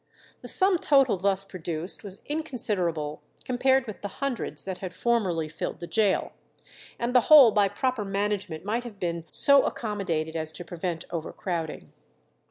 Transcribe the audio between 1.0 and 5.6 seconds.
thus produced was inconsiderable compared with the hundreds that had formerly